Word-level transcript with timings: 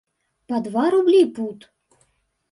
Па 0.51 0.61
два 0.67 0.85
рублі 0.95 1.19
пуд! 1.35 1.59